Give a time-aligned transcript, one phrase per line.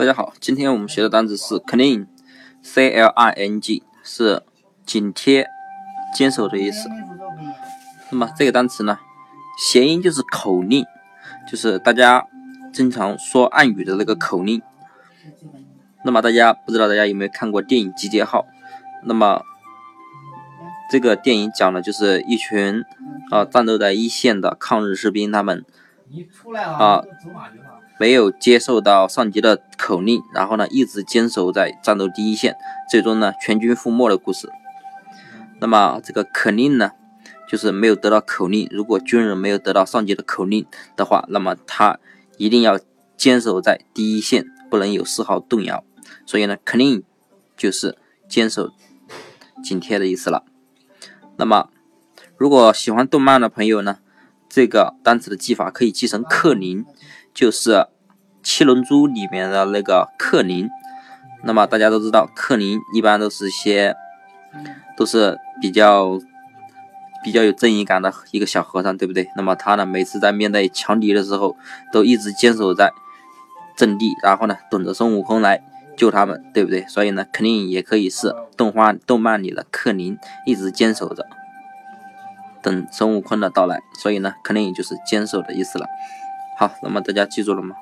[0.00, 4.42] 大家好，今天我们学的单词是 cling，c l i n g，是
[4.86, 5.46] 紧贴、
[6.14, 6.88] 坚守的意思。
[8.10, 8.98] 那么这个单词呢，
[9.58, 10.86] 谐音就是口令，
[11.46, 12.26] 就是大家
[12.72, 14.62] 经常说暗语的那个口令。
[16.02, 18.46] 那么大家不知道大家有没有看过电影《集结号》？
[19.04, 19.42] 那么
[20.90, 22.82] 这个电影讲的就是一群
[23.30, 25.62] 啊战斗在一线的抗日士兵，他们
[26.62, 27.02] 啊。
[27.98, 32.56] 没有接受到上级的口令，然后呢，一直坚守在战斗第一线，
[32.90, 34.50] 最终呢，全军覆没的故事。
[35.60, 36.92] 那么这个口令呢，
[37.46, 38.66] 就是没有得到口令。
[38.70, 40.64] 如果军人没有得到上级的口令
[40.96, 41.98] 的话，那么他
[42.38, 42.80] 一定要
[43.18, 45.84] 坚守在第一线，不能有丝毫动摇。
[46.24, 47.02] 所以呢，cling
[47.54, 48.70] 就是坚守、
[49.62, 50.44] 紧贴的意思了。
[51.36, 51.68] 那么，
[52.38, 53.98] 如果喜欢动漫的朋友呢，
[54.50, 56.84] 这个单词的记法可以记成克林。
[57.32, 57.70] 就是
[58.42, 60.68] 《七龙珠》里面的那个克林，
[61.44, 63.94] 那么大家都知道，克林一般都是些
[64.96, 66.18] 都是比较
[67.22, 69.30] 比较有正义感的一个小和尚，对不对？
[69.36, 71.56] 那么他呢，每次在面对强敌的时候，
[71.92, 72.92] 都一直坚守在
[73.76, 75.62] 阵地，然后呢，等着孙悟空来
[75.96, 76.84] 救他们，对不对？
[76.88, 81.24] 所以呢，肯定也可以是动画动漫里的克林，一直坚守着，
[82.62, 83.82] 等孙悟空的到来。
[83.94, 85.86] 所以呢，肯定也就是坚守的意思了。
[86.58, 87.76] 好，那么大家记住了吗？